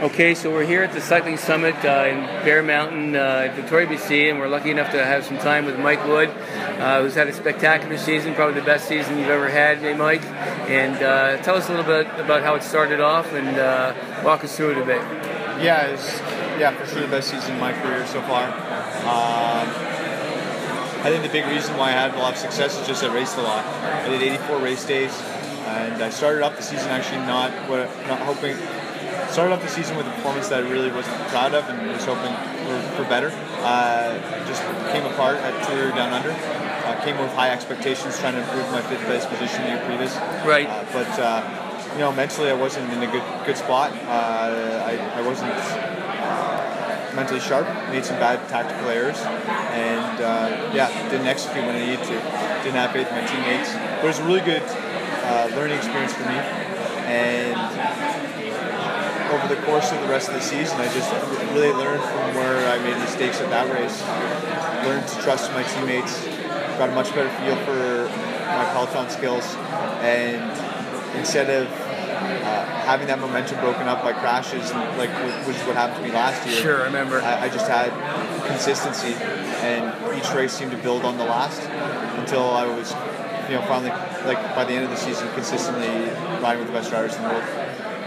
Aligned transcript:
Okay, 0.00 0.34
so 0.34 0.50
we're 0.50 0.64
here 0.64 0.82
at 0.82 0.94
the 0.94 1.00
Cycling 1.02 1.36
Summit 1.36 1.74
uh, 1.84 2.06
in 2.08 2.24
Bear 2.42 2.62
Mountain, 2.62 3.14
uh, 3.14 3.52
Victoria, 3.54 3.86
BC, 3.86 4.30
and 4.30 4.38
we're 4.38 4.48
lucky 4.48 4.70
enough 4.70 4.90
to 4.92 5.04
have 5.04 5.26
some 5.26 5.36
time 5.36 5.66
with 5.66 5.78
Mike 5.78 6.02
Woods, 6.06 6.32
uh, 6.32 7.02
who's 7.02 7.14
had 7.14 7.28
a 7.28 7.34
spectacular 7.34 7.98
season, 7.98 8.34
probably 8.34 8.58
the 8.58 8.64
best 8.64 8.88
season 8.88 9.18
you've 9.18 9.28
ever 9.28 9.50
had, 9.50 9.76
hey, 9.76 9.92
Mike. 9.92 10.24
And 10.70 10.96
uh, 11.02 11.36
tell 11.42 11.54
us 11.54 11.68
a 11.68 11.72
little 11.72 11.84
bit 11.84 12.06
about 12.18 12.42
how 12.42 12.54
it 12.54 12.62
started 12.62 13.02
off 13.02 13.30
and 13.34 13.58
uh, 13.58 13.94
walk 14.24 14.42
us 14.42 14.56
through 14.56 14.70
it 14.70 14.78
a 14.78 14.86
bit. 14.86 15.02
Yeah, 15.62 15.88
it's 15.88 16.18
yeah 16.58 16.74
for 16.74 16.86
sure 16.86 17.02
the 17.02 17.08
best 17.08 17.28
season 17.28 17.52
in 17.52 17.60
my 17.60 17.74
career 17.74 18.06
so 18.06 18.22
far. 18.22 18.46
Um, 18.46 19.68
I 21.04 21.10
think 21.10 21.22
the 21.22 21.28
big 21.28 21.44
reason 21.44 21.76
why 21.76 21.88
I 21.88 21.92
had 21.92 22.14
a 22.14 22.18
lot 22.18 22.32
of 22.32 22.38
success 22.38 22.80
is 22.80 22.86
just 22.86 23.04
I 23.04 23.14
raced 23.14 23.36
a 23.36 23.42
lot. 23.42 23.66
I 23.66 24.08
did 24.08 24.22
84 24.22 24.60
race 24.60 24.86
days, 24.86 25.12
and 25.66 26.02
I 26.02 26.08
started 26.08 26.42
off 26.42 26.56
the 26.56 26.62
season 26.62 26.88
actually 26.88 27.18
not 27.26 27.50
what 27.68 27.84
not 28.06 28.20
hoping 28.20 28.56
started 29.30 29.54
off 29.54 29.62
the 29.62 29.68
season 29.68 29.96
with 29.96 30.06
a 30.06 30.10
performance 30.10 30.48
that 30.48 30.64
I 30.64 30.68
really 30.68 30.90
wasn't 30.90 31.16
proud 31.28 31.54
of 31.54 31.68
and 31.68 31.86
was 31.92 32.04
hoping 32.04 32.34
for, 32.66 32.96
for 32.96 33.08
better. 33.08 33.30
Uh, 33.62 34.18
just 34.46 34.62
came 34.92 35.04
apart 35.06 35.36
at 35.38 35.54
Tour 35.66 35.90
Down 35.92 36.12
Under. 36.12 36.30
Uh, 36.30 37.00
came 37.04 37.18
with 37.18 37.30
high 37.32 37.50
expectations, 37.50 38.18
trying 38.18 38.34
to 38.34 38.42
improve 38.42 38.68
my 38.72 38.82
fifth 38.82 39.04
place 39.04 39.24
position 39.26 39.62
the 39.62 39.68
year 39.68 39.82
previous. 39.86 40.16
Right. 40.44 40.66
Uh, 40.66 40.84
but 40.92 41.08
uh, 41.18 41.92
you 41.92 41.98
know, 42.00 42.12
mentally 42.12 42.50
I 42.50 42.54
wasn't 42.54 42.92
in 42.92 43.02
a 43.02 43.10
good 43.10 43.22
good 43.46 43.56
spot. 43.56 43.92
Uh, 43.92 44.82
I, 44.86 44.96
I 45.18 45.22
wasn't 45.22 45.52
uh, 45.52 47.12
mentally 47.14 47.40
sharp. 47.40 47.66
Made 47.90 48.04
some 48.04 48.18
bad 48.18 48.48
tactical 48.48 48.88
errors, 48.88 49.18
and 49.20 50.20
uh, 50.20 50.72
yeah, 50.74 50.90
didn't 51.10 51.26
execute 51.26 51.64
when 51.64 51.76
I 51.76 51.80
needed 51.80 52.04
to. 52.06 52.16
Didn't 52.64 52.80
have 52.80 52.92
faith 52.92 53.08
in 53.08 53.14
my 53.14 53.26
teammates. 53.26 53.72
But 53.72 54.04
it 54.04 54.08
was 54.08 54.18
a 54.18 54.24
really 54.24 54.40
good 54.40 54.62
learning 55.54 55.78
experience 55.78 56.12
for 56.14 56.24
me, 56.26 56.38
and 57.06 58.19
over 59.30 59.54
the 59.54 59.60
course 59.62 59.92
of 59.92 60.00
the 60.00 60.08
rest 60.08 60.28
of 60.28 60.34
the 60.34 60.40
season, 60.40 60.80
I 60.80 60.92
just 60.92 61.10
really 61.54 61.72
learned 61.72 62.02
from 62.02 62.34
where 62.34 62.68
I 62.68 62.78
made 62.78 62.98
mistakes 62.98 63.40
at 63.40 63.50
that 63.50 63.70
race. 63.70 64.02
Learned 64.86 65.06
to 65.06 65.22
trust 65.22 65.52
my 65.52 65.62
teammates. 65.62 66.24
Got 66.78 66.90
a 66.90 66.92
much 66.92 67.14
better 67.14 67.28
feel 67.40 67.56
for 67.64 68.08
my 68.08 68.64
peloton 68.72 69.10
skills, 69.10 69.44
and 70.00 70.40
instead 71.16 71.50
of 71.50 71.68
uh, 71.68 72.64
having 72.84 73.06
that 73.06 73.18
momentum 73.20 73.60
broken 73.60 73.86
up 73.86 74.02
by 74.02 74.12
crashes, 74.12 74.70
and 74.70 74.98
like 74.98 75.10
which 75.46 75.56
is 75.56 75.62
what 75.64 75.76
happened 75.76 76.02
to 76.02 76.08
me 76.08 76.12
last 76.12 76.46
year. 76.46 76.56
Sure, 76.56 76.80
I 76.82 76.84
remember. 76.86 77.20
I, 77.20 77.44
I 77.44 77.48
just 77.48 77.68
had 77.68 77.92
consistency, 78.46 79.14
and 79.62 79.92
each 80.18 80.32
race 80.32 80.52
seemed 80.52 80.72
to 80.72 80.78
build 80.78 81.04
on 81.04 81.18
the 81.18 81.24
last 81.24 81.60
until 82.18 82.50
I 82.50 82.66
was, 82.66 82.92
you 83.48 83.56
know, 83.56 83.64
finally 83.68 83.90
like 84.26 84.40
by 84.54 84.64
the 84.64 84.72
end 84.72 84.84
of 84.84 84.90
the 84.90 84.96
season, 84.96 85.28
consistently 85.34 85.88
riding 86.40 86.60
with 86.60 86.68
the 86.68 86.74
best 86.74 86.90
riders 86.92 87.16
in 87.16 87.22
the 87.22 87.28
world. 87.28 87.44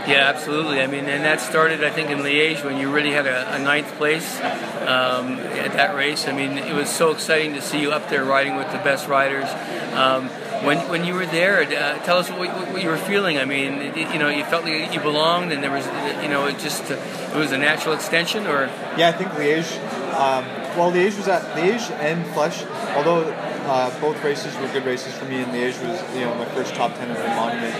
Yeah, 0.07 0.31
absolutely. 0.33 0.81
I 0.81 0.87
mean, 0.87 1.05
and 1.05 1.23
that 1.23 1.39
started, 1.39 1.83
I 1.83 1.89
think, 1.89 2.09
in 2.09 2.19
Liège 2.19 2.63
when 2.63 2.77
you 2.77 2.91
really 2.91 3.11
had 3.11 3.25
a, 3.25 3.55
a 3.55 3.59
ninth 3.59 3.87
place 3.95 4.37
um, 4.41 5.39
at 5.39 5.73
that 5.73 5.95
race. 5.95 6.27
I 6.27 6.33
mean, 6.33 6.57
it 6.57 6.73
was 6.73 6.89
so 6.89 7.11
exciting 7.11 7.53
to 7.53 7.61
see 7.61 7.79
you 7.79 7.91
up 7.91 8.09
there 8.09 8.25
riding 8.25 8.57
with 8.57 8.69
the 8.71 8.79
best 8.79 9.07
riders. 9.07 9.47
Um, 9.93 10.29
when, 10.65 10.77
when 10.89 11.05
you 11.05 11.13
were 11.13 11.25
there, 11.25 11.61
uh, 11.61 11.99
tell 12.03 12.17
us 12.17 12.29
what, 12.29 12.49
what, 12.71 12.81
you 12.81 12.89
were 12.89 12.97
feeling. 12.97 13.37
I 13.37 13.45
mean, 13.45 13.73
it, 13.73 14.13
you 14.13 14.19
know, 14.19 14.29
you 14.29 14.43
felt 14.45 14.63
like 14.63 14.93
you 14.93 14.99
belonged, 14.99 15.51
and 15.51 15.63
there 15.63 15.71
was, 15.71 15.85
you 16.21 16.29
know, 16.29 16.47
it 16.47 16.59
just 16.59 16.89
uh, 16.89 16.95
it 16.95 17.38
was 17.38 17.51
a 17.51 17.57
natural 17.57 17.93
extension, 17.93 18.47
or 18.47 18.67
yeah, 18.97 19.09
I 19.09 19.11
think 19.11 19.31
Liège. 19.31 19.77
Um, 20.13 20.45
well, 20.77 20.91
Liège 20.91 21.17
was 21.17 21.27
at 21.27 21.43
Liège 21.57 21.91
and 21.99 22.25
Flèche, 22.27 22.65
although 22.95 23.23
uh, 23.23 23.99
both 23.99 24.23
races 24.23 24.55
were 24.57 24.67
good 24.67 24.85
races 24.85 25.13
for 25.13 25.25
me, 25.25 25.41
and 25.41 25.51
Liège 25.51 25.85
was, 25.85 26.15
you 26.15 26.21
know, 26.21 26.33
my 26.35 26.45
first 26.45 26.73
top 26.75 26.95
ten 26.95 27.09
in 27.09 27.15
the 27.15 27.27
monument. 27.29 27.75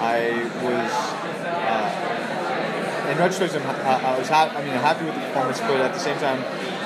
I 0.00 0.44
was 0.62 1.23
in 3.14 3.20
retrospect, 3.20 3.54
i 3.54 4.18
was 4.18 4.28
ha- 4.28 4.52
I 4.54 4.62
mean, 4.62 4.72
happy 4.74 5.04
with 5.04 5.14
the 5.14 5.20
performance, 5.20 5.60
but 5.60 5.80
at 5.80 5.94
the 5.94 6.00
same 6.00 6.18
time, 6.18 6.42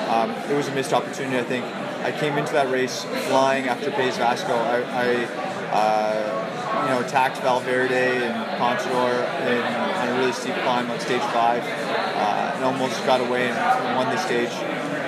um, 0.09 0.29
it 0.49 0.55
was 0.55 0.67
a 0.67 0.75
missed 0.75 0.93
opportunity. 0.93 1.37
I 1.37 1.43
think 1.43 1.65
I 2.05 2.11
came 2.11 2.37
into 2.37 2.53
that 2.53 2.69
race 2.69 3.03
flying 3.27 3.67
after 3.67 3.89
País 3.89 4.17
Vasco. 4.17 4.53
I, 4.53 4.81
I 4.93 5.25
uh, 5.73 6.83
you 6.85 6.89
know, 6.89 7.01
attacked 7.01 7.37
Valverde 7.41 8.25
and 8.25 8.33
Contador 8.61 9.13
in, 9.45 9.61
on 9.61 10.07
a 10.07 10.19
really 10.19 10.31
steep 10.31 10.55
climb 10.61 10.89
on 10.89 10.99
stage 10.99 11.21
five, 11.33 11.63
uh, 11.63 12.53
and 12.55 12.63
almost 12.63 13.03
got 13.05 13.21
away 13.21 13.49
and, 13.49 13.97
won 13.97 14.07
the 14.13 14.17
stage. 14.17 14.53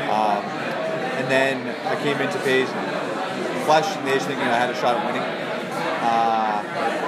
Um, 0.10 0.44
and 1.22 1.30
then 1.30 1.70
I 1.86 2.02
came 2.02 2.18
into 2.18 2.38
País, 2.40 2.68
Flèche 3.66 3.96
and 3.98 4.08
Liège 4.08 4.26
thinking 4.26 4.48
I 4.48 4.58
had 4.58 4.70
a 4.70 4.76
shot 4.76 4.98
at 4.98 5.06
winning. 5.06 5.41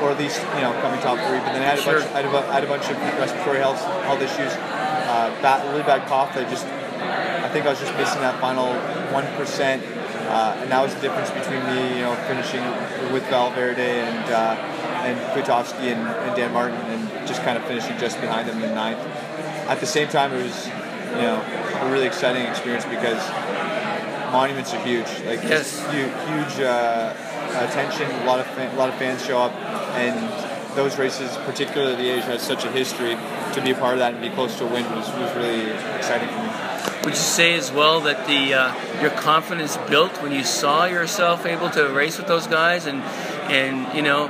Or 0.04 0.12
at 0.12 0.20
least 0.20 0.44
you 0.60 0.62
know 0.62 0.76
coming 0.84 1.00
top 1.00 1.16
three. 1.16 1.40
But 1.40 1.56
then 1.56 1.64
I 1.64 1.72
had 1.72 1.80
a 1.80 1.82
sure. 1.82 2.00
bunch, 2.00 2.12
I 2.12 2.22
had 2.22 2.26
a, 2.28 2.38
I 2.52 2.54
had 2.60 2.64
a 2.66 2.68
bunch 2.68 2.92
of 2.92 2.98
respiratory 3.16 3.60
health 3.60 3.80
health 4.04 4.20
issues, 4.20 4.52
uh, 4.52 5.32
bad, 5.42 5.64
really 5.72 5.84
bad 5.84 6.06
cough. 6.10 6.36
I 6.36 6.44
just 6.44 6.68
I 6.68 7.48
think 7.50 7.66
I 7.66 7.70
was 7.70 7.80
just 7.80 7.96
missing 7.96 8.20
that 8.20 8.40
final 8.42 8.68
one 9.16 9.26
percent, 9.40 9.84
uh, 10.28 10.60
and 10.60 10.72
that 10.72 10.82
was 10.84 10.94
the 10.96 11.02
difference 11.02 11.32
between 11.32 11.64
me, 11.72 11.96
you 11.96 12.04
know, 12.04 12.16
finishing 12.28 12.64
with 13.14 13.24
Valverde 13.30 13.80
and 13.80 14.32
uh, 14.32 14.56
and 15.08 15.20
Kwiatkowski 15.32 15.92
and, 15.92 16.02
and, 16.02 16.36
Dan 16.36 16.52
Martin, 16.54 16.78
and 16.92 17.28
just 17.28 17.42
kind 17.44 17.58
of 17.58 17.64
finishing 17.66 17.98
just 17.98 18.20
behind 18.22 18.48
them 18.48 18.64
in 18.64 18.74
ninth. 18.74 19.00
At 19.68 19.80
the 19.80 19.86
same 19.86 20.08
time, 20.08 20.34
it 20.34 20.44
was 20.44 20.68
you 21.16 21.28
know 21.28 21.40
a 21.80 21.92
really 21.92 22.08
exciting 22.08 22.44
experience 22.44 22.86
because 22.86 23.22
monuments 24.32 24.74
are 24.74 24.84
huge, 24.84 25.08
like 25.28 25.44
yes. 25.44 25.80
huge, 25.92 26.12
huge 26.28 26.60
uh, 26.60 27.14
attention. 27.60 28.10
A 28.10 28.26
lot 28.26 28.40
of 28.40 28.48
fan, 28.48 28.74
a 28.74 28.78
lot 28.78 28.90
of 28.90 28.96
fans 28.96 29.24
show 29.26 29.38
up 29.38 29.54
and 29.94 30.76
those 30.76 30.98
races, 30.98 31.36
particularly 31.46 31.96
the 31.96 32.10
Asia, 32.10 32.26
has 32.26 32.42
such 32.42 32.66
a 32.66 32.72
history. 32.72 33.16
To 33.54 33.62
be 33.62 33.72
a 33.72 33.76
part 33.76 33.94
of 33.94 34.00
that 34.00 34.14
and 34.14 34.22
be 34.22 34.30
close 34.30 34.58
to 34.58 34.66
a 34.66 34.68
win 34.68 34.84
was, 34.96 35.08
was 35.10 35.36
really 35.36 35.70
exciting 35.96 36.28
for 36.30 36.40
me. 36.42 37.04
Would 37.06 37.14
you 37.14 37.20
say 37.20 37.54
as 37.54 37.72
well 37.72 38.00
that 38.02 38.26
the 38.26 38.54
uh, 38.54 39.02
your 39.02 39.12
confidence 39.12 39.78
built 39.90 40.22
when 40.24 40.32
you 40.32 40.44
saw 40.44 40.86
yourself 40.86 41.46
able 41.46 41.70
to 41.72 41.90
race 41.90 42.18
with 42.18 42.28
those 42.28 42.48
guys, 42.48 42.88
and 42.88 43.04
and 43.52 43.94
you 43.96 44.02
know, 44.02 44.26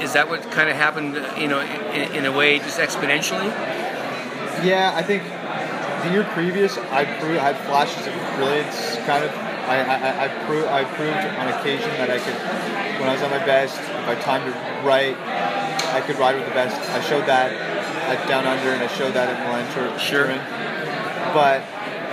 is 0.00 0.14
that 0.14 0.28
what 0.28 0.42
kind 0.50 0.68
of 0.68 0.76
happened? 0.76 1.14
You 1.38 1.48
know, 1.48 1.60
in, 1.60 2.16
in 2.16 2.26
a 2.26 2.32
way, 2.32 2.58
just 2.58 2.80
exponentially. 2.80 3.46
Yeah, 4.64 4.92
I 4.94 5.02
think 5.02 5.22
the 6.02 6.10
year 6.10 6.24
previous, 6.32 6.76
I 6.78 7.02
I 7.02 7.04
had 7.04 7.56
flashes 7.58 8.06
of 8.06 8.14
brilliance, 8.36 8.96
kind 9.06 9.24
of. 9.24 9.49
I 9.70 9.78
I, 9.86 10.24
I, 10.24 10.28
proved 10.46 10.66
I 10.66 10.84
proved 10.84 11.14
on 11.14 11.46
occasion 11.48 11.90
that 12.02 12.10
I 12.10 12.18
could 12.18 12.34
when 13.00 13.08
I 13.08 13.14
was 13.14 13.22
at 13.22 13.30
my 13.30 13.44
best, 13.46 13.78
if 13.78 14.08
I 14.08 14.14
timed 14.20 14.48
it 14.50 14.56
right, 14.84 15.16
I 15.94 16.02
could 16.02 16.18
ride 16.18 16.36
with 16.36 16.44
the 16.44 16.52
best. 16.52 16.76
I 16.90 17.00
showed 17.00 17.24
that 17.26 17.52
at 17.52 18.28
Down 18.28 18.46
Under, 18.46 18.70
and 18.70 18.82
I 18.82 18.88
showed 18.88 19.14
that 19.14 19.30
at 19.30 19.38
Milan 19.46 19.64
Turin. 19.72 19.98
Sure. 19.98 20.26
But 21.32 21.62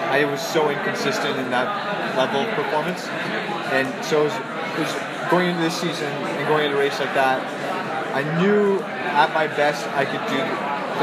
I 0.07 0.23
was 0.25 0.39
so 0.39 0.69
inconsistent 0.69 1.37
in 1.37 1.49
that 1.51 2.15
level 2.15 2.41
of 2.41 2.53
performance, 2.55 3.07
and 3.73 3.89
so 4.05 4.21
it 4.21 4.31
was, 4.31 4.35
it 4.77 4.81
was 4.85 4.93
going 5.29 5.49
into 5.49 5.61
this 5.61 5.75
season 5.75 6.07
and 6.07 6.47
going 6.47 6.65
into 6.65 6.77
a 6.77 6.79
race 6.79 6.99
like 6.99 7.13
that. 7.13 7.41
I 8.15 8.23
knew 8.39 8.79
at 8.79 9.33
my 9.33 9.47
best 9.47 9.85
I 9.97 10.05
could 10.05 10.23
do 10.29 10.39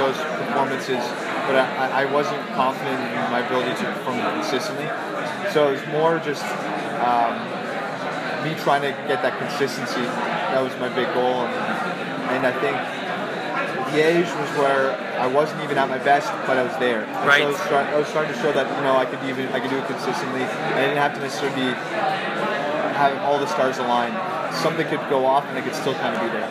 those 0.00 0.16
performances, 0.16 1.02
but 1.46 1.56
I, 1.56 2.02
I 2.02 2.12
wasn't 2.12 2.40
confident 2.54 3.00
in 3.00 3.30
my 3.30 3.44
ability 3.46 3.74
to 3.82 3.92
perform 3.92 4.20
consistently. 4.40 4.86
So 5.52 5.68
it 5.68 5.80
was 5.80 5.86
more 5.88 6.18
just. 6.18 6.44
Um, 7.04 7.54
me 8.44 8.54
trying 8.60 8.84
to 8.84 8.92
get 9.08 9.24
that 9.24 9.40
consistency. 9.40 10.04
That 10.52 10.60
was 10.60 10.76
my 10.76 10.92
big 10.92 11.08
goal, 11.16 11.48
and, 11.48 11.56
and 12.36 12.42
I 12.44 12.52
think 12.60 12.76
Liège 13.90 14.28
was 14.28 14.50
where 14.60 14.92
I 15.18 15.26
wasn't 15.26 15.64
even 15.64 15.78
at 15.78 15.88
my 15.88 15.98
best, 15.98 16.28
but 16.46 16.60
I 16.60 16.62
was 16.62 16.76
there. 16.76 17.08
right. 17.24 17.40
So 17.40 17.44
I 17.44 17.48
was, 17.48 17.56
start, 17.56 17.86
I 17.88 17.98
was, 17.98 18.08
starting 18.08 18.32
to 18.34 18.38
show 18.38 18.52
that 18.52 18.68
you 18.68 18.84
know 18.84 18.96
I 18.96 19.08
could 19.08 19.24
even 19.24 19.48
I 19.48 19.58
could 19.58 19.70
do 19.70 19.78
it 19.80 19.86
consistently. 19.88 20.44
I 20.44 20.84
didn't 20.84 21.00
have 21.00 21.14
to 21.16 21.20
necessarily 21.20 21.56
be 21.56 21.72
having 22.94 23.18
all 23.24 23.40
the 23.40 23.48
stars 23.48 23.78
aligned. 23.78 24.14
Something 24.54 24.86
could 24.86 25.02
go 25.08 25.24
off, 25.24 25.48
and 25.48 25.56
I 25.56 25.62
could 25.62 25.74
still 25.74 25.94
kind 25.94 26.14
of 26.14 26.20
be 26.22 26.28
there. 26.28 26.50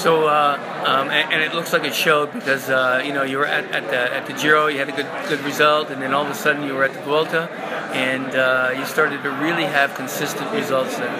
So, 0.00 0.28
uh, 0.28 0.56
um, 0.86 1.10
and, 1.10 1.30
and, 1.30 1.42
it 1.42 1.52
looks 1.52 1.74
like 1.74 1.84
it 1.84 1.94
showed 1.94 2.32
because 2.32 2.70
uh, 2.70 3.02
you 3.04 3.12
know 3.12 3.22
you 3.22 3.36
were 3.36 3.44
at, 3.44 3.70
at, 3.70 3.84
the 3.90 4.14
at 4.16 4.26
the 4.26 4.32
Giro, 4.32 4.66
you 4.68 4.78
had 4.78 4.88
a 4.88 4.96
good 4.96 5.10
good 5.28 5.40
result, 5.44 5.90
and 5.90 6.00
then 6.00 6.14
all 6.14 6.24
of 6.24 6.30
a 6.30 6.34
sudden 6.34 6.64
you 6.64 6.72
were 6.72 6.84
at 6.84 6.94
the 6.94 7.00
Vuelta, 7.00 7.50
and 7.92 8.34
uh, 8.34 8.72
you 8.74 8.86
started 8.86 9.22
to 9.22 9.30
really 9.30 9.64
have 9.64 9.94
consistent 9.94 10.50
results 10.52 10.96
there. 10.96 11.14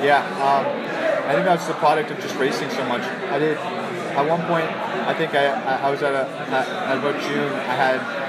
Yeah, 0.00 0.24
um, 0.40 0.64
I 1.28 1.34
think 1.34 1.44
that's 1.44 1.66
the 1.66 1.74
product 1.74 2.10
of 2.10 2.20
just 2.20 2.34
racing 2.36 2.70
so 2.70 2.82
much. 2.88 3.02
I 3.02 3.38
did 3.38 3.58
at 3.58 4.26
one 4.26 4.40
point. 4.46 4.64
I 4.64 5.12
think 5.12 5.34
I, 5.34 5.48
I 5.86 5.90
was 5.90 6.02
at, 6.02 6.14
a, 6.14 6.26
at, 6.48 6.68
at 6.68 6.98
about 6.98 7.20
June. 7.20 7.52
I 7.52 7.74
had 7.74 8.21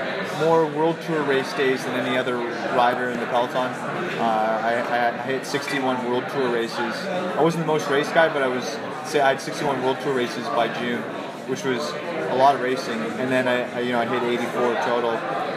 more 0.44 0.68
World 0.68 1.02
Tour 1.02 1.24
race 1.24 1.52
days 1.54 1.84
than 1.84 1.94
any 2.00 2.18
other 2.18 2.38
rider 2.38 3.10
in 3.10 3.20
the 3.20 3.26
peloton. 3.28 3.72
Uh, 4.20 4.62
I, 4.64 5.18
I, 5.18 5.22
hit 5.24 5.46
61 5.46 6.10
World 6.10 6.26
Tour 6.30 6.52
races. 6.54 6.78
I 6.78 7.42
wasn't 7.42 7.64
the 7.64 7.68
most 7.68 7.90
race 7.90 8.12
guy, 8.12 8.32
but 8.32 8.44
I 8.44 8.48
was 8.48 8.66
say 9.06 9.22
I 9.22 9.30
had 9.30 9.42
61 9.42 9.84
World 9.84 10.00
Tour 10.02 10.14
races 10.14 10.46
by 10.50 10.68
June, 10.80 11.02
which 11.48 11.64
was 11.64 11.82
a 12.30 12.36
lot 12.36 12.56
of 12.56 12.62
racing. 12.62 13.00
And 13.20 13.32
then 13.32 13.48
I, 13.48 13.78
I 13.78 13.80
you 13.82 13.92
know 13.92 14.00
I 14.00 14.06
hit 14.06 14.24
84 14.24 14.76
total 14.86 15.12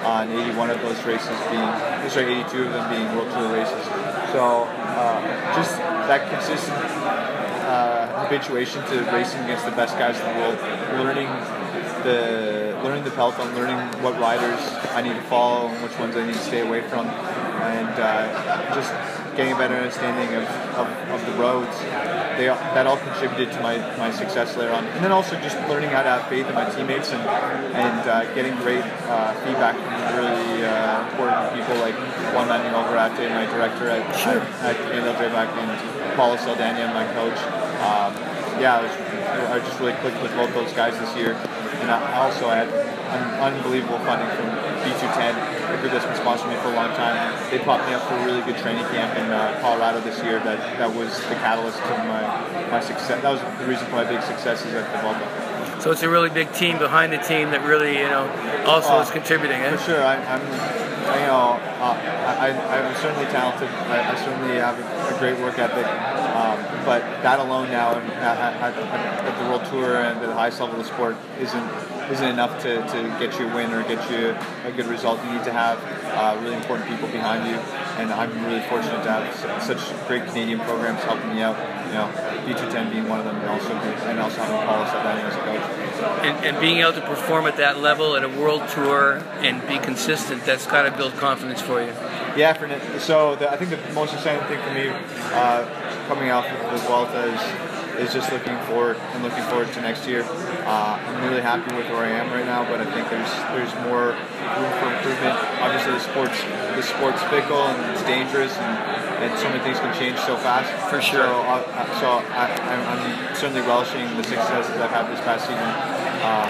on 0.07 0.31
81 0.31 0.71
of 0.71 0.81
those 0.83 1.03
races 1.05 1.37
being 1.51 1.71
sorry 2.11 2.41
82 2.47 2.65
of 2.65 2.73
them 2.73 2.91
being 2.91 3.07
World 3.17 3.31
Tour 3.33 3.53
races. 3.53 3.85
So 4.33 4.65
uh, 4.65 5.57
just 5.57 5.77
that 5.79 6.31
consistent 6.31 6.77
uh, 7.67 8.25
habituation 8.25 8.83
to 8.85 9.03
racing 9.11 9.43
against 9.45 9.65
the 9.65 9.73
best 9.73 9.99
guys 9.99 10.19
in 10.21 10.27
the 10.27 10.39
world, 10.41 10.59
learning 11.03 11.27
the 12.05 12.66
learning 12.87 13.03
the 13.03 13.11
peloton, 13.11 13.53
learning 13.57 13.79
what 14.01 14.15
riders 14.21 14.63
I 14.95 15.03
need 15.03 15.15
to 15.15 15.23
follow 15.23 15.67
and 15.67 15.83
which 15.83 15.99
ones 15.99 16.15
I 16.15 16.25
need 16.25 16.35
to 16.35 16.47
stay 16.47 16.61
away 16.61 16.83
from, 16.83 17.07
and 17.11 17.91
uh, 17.99 18.75
just 18.79 18.95
getting 19.35 19.53
a 19.53 19.59
better 19.59 19.75
understanding 19.75 20.31
of, 20.39 20.47
of, 20.79 20.87
of 21.11 21.21
the 21.27 21.33
roads. 21.33 21.77
They, 22.39 22.47
that 22.47 22.87
all 22.87 22.97
contributed 22.97 23.51
to 23.55 23.61
my, 23.61 23.79
my 23.99 24.13
success 24.13 24.57
later 24.57 24.73
on. 24.73 24.87
And 24.95 25.03
then 25.03 25.11
also 25.11 25.35
just 25.41 25.57
learning 25.69 25.91
how 25.91 26.05
to 26.05 26.11
have 26.11 26.29
faith 26.29 26.47
in 26.47 26.55
my 26.55 26.69
teammates 26.71 27.11
and, 27.11 27.23
and 27.75 28.09
uh, 28.09 28.33
getting 28.35 28.55
great 28.63 28.85
uh, 29.11 29.35
feedback 29.43 29.75
from 29.75 30.23
really 30.23 30.63
uh, 30.63 31.11
important 31.11 31.59
people 31.59 31.75
like 31.83 31.97
Juan 32.39 32.47
Manuel 32.47 32.87
Garate, 32.87 33.27
my 33.35 33.51
director 33.51 33.91
at, 33.91 34.05
sure. 34.15 34.41
at, 34.63 34.79
at 34.79 35.33
Back, 35.35 35.51
and 35.59 36.15
Paulo 36.15 36.37
Saldanha, 36.37 36.95
my 36.95 37.07
coach. 37.19 37.41
Um, 37.83 38.36
yeah, 38.61 38.79
I, 38.79 38.83
was, 38.83 38.93
I 39.51 39.59
just 39.67 39.79
really 39.81 39.95
clicked 40.01 40.23
with 40.23 40.33
both 40.37 40.53
those 40.55 40.73
guys 40.73 40.99
this 40.99 41.15
year. 41.17 41.33
And 41.83 41.91
I 41.91 42.19
also 42.19 42.49
had 42.49 42.69
un- 43.13 43.55
unbelievable 43.55 43.99
funding 44.01 44.29
from 44.37 44.49
B2ten, 44.83 45.35
a 45.35 45.77
group 45.81 45.93
that's 45.93 46.07
been 46.07 46.17
sponsoring 46.17 46.55
me 46.55 46.57
for 46.63 46.73
a 46.73 46.77
long 46.77 46.91
time. 46.97 47.17
They 47.51 47.59
popped 47.59 47.87
me 47.87 47.95
up 47.95 48.03
for 48.09 48.15
a 48.15 48.25
really 48.25 48.43
good 48.43 48.57
training 48.59 48.85
camp 48.95 49.17
in 49.19 49.31
uh, 49.31 49.59
Colorado 49.61 50.01
this 50.01 50.23
year. 50.23 50.41
That 50.41 50.59
that 50.79 50.93
was 50.95 51.19
the 51.29 51.37
catalyst 51.37 51.79
to 51.79 51.91
my 52.09 52.23
my 52.71 52.81
success. 52.81 53.23
That 53.23 53.31
was 53.31 53.41
the 53.61 53.67
reason 53.67 53.87
for 53.87 53.97
my 53.97 54.05
big 54.05 54.23
successes 54.23 54.73
at 54.75 54.91
the 54.93 54.99
Vuelta. 54.99 55.57
So 55.81 55.93
it's 55.93 56.03
a 56.03 56.09
really 56.09 56.31
big 56.31 56.53
team 56.53 56.79
behind 56.79 57.13
the 57.13 57.19
team 57.19 57.51
that 57.51 57.63
really, 57.65 57.99
you 57.99 58.09
know, 58.09 58.27
also 58.67 58.95
uh, 58.97 59.03
is 59.03 59.11
contributing. 59.11 59.61
Eh? 59.61 59.77
For 59.77 59.93
sure, 59.93 60.03
I, 60.03 60.17
am 60.17 60.41
you 60.41 61.27
know, 61.27 61.61
uh, 61.79 61.95
I, 62.41 62.51
I'm 62.51 62.97
certainly 62.97 63.27
talented. 63.31 63.69
I, 63.69 64.13
I 64.13 64.17
certainly 64.17 64.57
have 64.57 64.79
a, 64.79 65.15
a 65.15 65.19
great 65.19 65.39
work 65.39 65.59
ethic. 65.59 65.87
Um, 66.37 66.59
but 66.85 67.01
that 67.23 67.41
alone 67.41 67.71
now 67.71 67.97
at, 67.97 68.05
at, 68.21 68.77
at, 68.77 69.39
the 69.39 69.45
World 69.49 69.65
Tour 69.71 69.97
and 70.05 70.21
at 70.21 70.27
the 70.27 70.35
highest 70.35 70.61
level 70.61 70.79
of 70.79 70.87
the 70.87 70.93
sport 70.93 71.17
isn't 71.41 71.67
isn't 72.13 72.29
enough 72.29 72.63
to, 72.63 72.77
to 72.87 72.99
get 73.19 73.37
you 73.41 73.49
a 73.49 73.55
win 73.55 73.73
or 73.73 73.83
get 73.83 73.99
you 74.11 74.37
a 74.65 74.71
good 74.71 74.87
result. 74.87 75.19
You 75.25 75.33
need 75.33 75.45
to 75.45 75.53
have 75.53 75.81
uh, 76.13 76.39
really 76.43 76.57
important 76.57 76.89
people 76.89 77.09
behind 77.09 77.49
you, 77.49 77.57
and 77.99 78.13
I'm 78.13 78.31
really 78.45 78.61
fortunate 78.69 79.03
to 79.03 79.11
have 79.11 79.63
such 79.63 79.81
great 80.07 80.27
Canadian 80.27 80.61
programs 80.61 81.03
helping 81.05 81.35
me 81.35 81.41
out. 81.41 81.57
You 81.87 81.95
know, 81.95 82.09
B2ten 82.45 82.93
being 82.93 83.09
one 83.09 83.19
of 83.19 83.25
them, 83.25 83.37
and 83.37 83.49
also 83.49 83.71
and 83.73 84.21
also 84.21 84.37
having 84.37 84.61
Paulo 84.69 84.85
Saldanha 84.85 85.25
as 85.25 85.35
a 85.35 85.41
coach. 85.41 86.27
And, 86.27 86.45
and 86.45 86.61
being 86.61 86.79
able 86.79 86.93
to 86.93 87.01
perform 87.01 87.47
at 87.47 87.57
that 87.57 87.79
level 87.81 88.15
at 88.15 88.25
a 88.25 88.29
world 88.29 88.69
tour 88.69 89.25
and 89.41 89.67
be 89.67 89.79
consistent, 89.79 90.45
that's 90.45 90.67
got 90.67 90.83
to 90.83 90.97
build 90.97 91.15
confidence 91.15 91.63
for 91.63 91.81
you. 91.81 91.95
Yeah, 92.37 92.53
for 92.53 92.69
so 93.01 93.37
the, 93.37 93.51
I 93.51 93.57
think 93.57 93.71
the 93.71 93.93
most 93.95 94.13
exciting 94.13 94.47
thing 94.47 94.61
for 94.63 94.75
me 94.75 94.91
uh, 95.33 95.86
coming 96.07 96.31
off 96.31 96.47
of 96.47 96.59
the 96.71 96.87
Vuelta 96.87 97.35
is 97.35 97.77
is 97.99 98.13
just 98.13 98.31
looking 98.33 98.57
forward 98.69 98.97
and 98.97 99.23
looking 99.23 99.43
forward 99.45 99.73
to 99.73 99.81
next 99.81 100.07
year. 100.07 100.23
Uh, 100.69 101.01
I'm 101.01 101.25
really 101.25 101.41
happy 101.41 101.75
with 101.75 101.89
where 101.89 102.05
I 102.05 102.13
am 102.13 102.29
right 102.31 102.45
now, 102.45 102.65
but 102.69 102.81
I 102.81 102.87
think 102.93 103.09
there's 103.09 103.33
there's 103.57 103.73
more 103.89 104.13
room 104.13 104.73
for 104.81 104.89
improvement. 104.93 105.37
Obviously, 105.65 105.93
the 105.93 106.05
sports 106.05 106.37
the 106.77 106.83
sport's 106.83 107.23
fickle 107.33 107.65
and 107.73 107.79
it's 107.93 108.05
dangerous, 108.05 108.53
and, 108.59 109.25
and 109.25 109.39
so 109.39 109.49
many 109.49 109.63
things 109.65 109.79
can 109.81 109.95
change 109.97 110.19
so 110.29 110.37
fast. 110.37 110.69
For 110.91 111.01
sure. 111.01 111.25
So, 111.25 111.41
uh, 111.41 112.01
so 112.01 112.07
I, 112.37 112.53
am 112.53 113.35
certainly 113.35 113.63
relishing 113.63 114.05
the 114.17 114.25
successes 114.25 114.77
I've 114.77 114.93
had 114.93 115.09
this 115.09 115.21
past 115.25 115.49
season, 115.49 115.65
uh, 115.65 116.45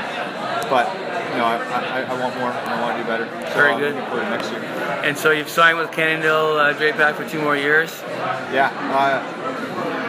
but 0.67 0.91
you 1.31 1.38
know 1.38 1.47
I, 1.47 1.56
I, 1.62 2.00
I, 2.03 2.14
want 2.20 2.35
more 2.38 2.50
and 2.50 2.70
I 2.70 2.82
want 2.82 2.97
to 2.99 3.03
do 3.03 3.06
better. 3.06 3.26
So 3.50 3.55
Very 3.55 3.79
good. 3.79 3.94
To 3.94 4.31
next 4.31 4.50
year. 4.50 4.61
And 5.06 5.17
so 5.17 5.31
you've 5.31 5.49
signed 5.49 5.79
with 5.79 5.93
Cannondale 5.93 6.58
uh, 6.58 6.75
Drapac 6.75 7.14
for 7.14 7.29
two 7.29 7.41
more 7.41 7.56
years. 7.56 8.03
Yeah. 8.50 8.73
Uh, 8.91 9.35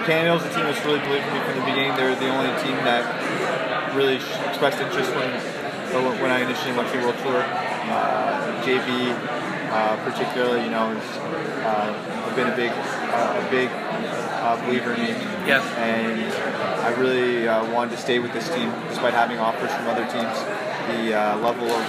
Cannondale's 0.07 0.47
a 0.47 0.55
team 0.55 0.63
that's 0.63 0.79
really 0.85 1.03
believed 1.03 1.27
in 1.27 1.33
me 1.35 1.39
from 1.43 1.59
the 1.59 1.65
beginning. 1.67 1.91
They're 1.99 2.15
the 2.15 2.31
only 2.31 2.47
team 2.63 2.79
that 2.87 3.03
really 3.93 4.15
expressed 4.15 4.79
interest 4.79 5.11
when 5.11 5.27
when 6.23 6.31
I 6.31 6.47
initially 6.47 6.71
went 6.71 6.87
to 6.93 6.97
the 6.97 7.03
World 7.03 7.19
Tour. 7.19 7.43
Uh, 7.43 8.63
JV, 8.63 9.11
uh, 9.67 9.99
particularly, 10.07 10.63
you 10.63 10.71
know, 10.71 10.95
has 10.95 11.03
uh, 11.67 12.35
been 12.39 12.47
a 12.47 12.55
big 12.55 12.71
uh, 12.71 13.43
a 13.43 13.51
big 13.51 13.67
uh, 13.67 14.55
believer 14.63 14.93
in 14.95 15.01
me. 15.01 15.11
Yeah. 15.43 15.59
And 15.75 16.23
I 16.87 16.95
really 16.95 17.45
uh, 17.45 17.69
wanted 17.73 17.91
to 17.91 17.97
stay 17.97 18.19
with 18.19 18.31
this 18.31 18.47
team 18.47 18.71
despite 18.87 19.13
having 19.13 19.39
offers 19.39 19.71
from 19.75 19.87
other 19.87 20.07
teams. 20.07 20.39
The 20.87 21.35
level 21.43 21.67
of 21.67 21.83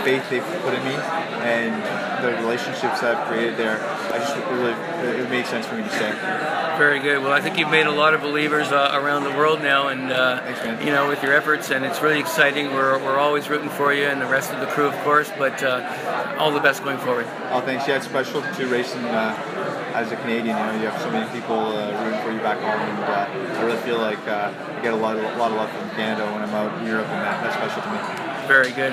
faith 0.00 0.24
they've 0.30 0.42
put 0.64 0.72
in 0.72 0.82
me 0.84 0.96
and 1.44 1.76
the 2.24 2.40
relationships 2.40 3.02
that 3.02 3.16
I've 3.16 3.28
created 3.28 3.58
there, 3.58 3.78
I 4.08 4.16
just 4.16 4.34
really 4.48 4.72
it 5.20 5.28
made 5.28 5.44
sense 5.44 5.66
for 5.66 5.76
me 5.76 5.82
to 5.82 5.90
stay. 5.90 6.61
Very 6.78 7.00
good. 7.00 7.22
Well, 7.22 7.32
I 7.32 7.40
think 7.40 7.58
you've 7.58 7.70
made 7.70 7.86
a 7.86 7.92
lot 7.92 8.14
of 8.14 8.22
believers 8.22 8.72
uh, 8.72 8.90
around 8.94 9.24
the 9.24 9.30
world 9.30 9.60
now, 9.60 9.88
and 9.88 10.10
uh, 10.10 10.40
Thanks, 10.40 10.84
you 10.84 10.90
know, 10.90 11.08
with 11.08 11.22
your 11.22 11.34
efforts, 11.34 11.70
and 11.70 11.84
it's 11.84 12.00
really 12.00 12.18
exciting. 12.18 12.72
We're, 12.72 12.98
we're 12.98 13.18
always 13.18 13.48
rooting 13.48 13.68
for 13.68 13.92
you 13.92 14.04
and 14.04 14.20
the 14.20 14.26
rest 14.26 14.52
of 14.52 14.60
the 14.60 14.66
crew, 14.66 14.86
of 14.86 14.94
course. 15.04 15.30
But 15.38 15.62
uh, 15.62 16.36
all 16.38 16.50
the 16.50 16.60
best 16.60 16.82
going 16.82 16.98
forward. 16.98 17.26
Oh, 17.50 17.60
thanks. 17.60 17.86
Yeah, 17.86 17.96
it's 17.96 18.06
special 18.06 18.42
to 18.42 18.66
racing 18.66 19.04
uh, 19.04 19.92
as 19.94 20.10
a 20.12 20.16
Canadian. 20.16 20.56
You 20.56 20.64
know, 20.64 20.72
you 20.72 20.88
have 20.88 21.00
so 21.00 21.10
many 21.10 21.30
people 21.38 21.56
uh, 21.56 22.04
rooting 22.04 22.20
for 22.20 22.32
you 22.32 22.40
back 22.40 22.58
home, 22.58 22.80
and 22.80 23.04
uh, 23.04 23.58
I 23.58 23.64
really 23.64 23.80
feel 23.82 23.98
like 23.98 24.26
I 24.26 24.52
get 24.82 24.92
a 24.92 24.96
lot, 24.96 25.16
of, 25.16 25.24
a 25.24 25.36
lot 25.36 25.50
of 25.50 25.56
love 25.58 25.70
from 25.70 25.90
Canada 25.90 26.24
when 26.32 26.42
I'm 26.42 26.54
out 26.54 26.80
in 26.80 26.86
Europe, 26.86 27.06
and 27.08 27.22
that, 27.22 27.42
that's 27.44 27.56
special 27.56 27.82
to 27.82 27.90
me. 27.92 28.48
Very 28.48 28.72
good. 28.72 28.92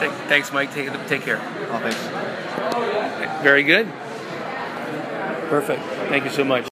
Th- 0.00 0.12
thanks, 0.28 0.52
Mike. 0.52 0.72
Take, 0.74 0.90
take 1.06 1.22
care. 1.22 1.38
Oh, 1.70 1.78
thanks. 1.78 3.42
Very 3.42 3.62
good. 3.62 3.86
Perfect. 5.48 5.82
Thank 6.08 6.24
you 6.24 6.30
so 6.30 6.42
much. 6.42 6.64